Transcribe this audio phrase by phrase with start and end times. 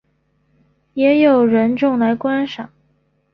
[0.95, 2.71] 也有人种来观赏。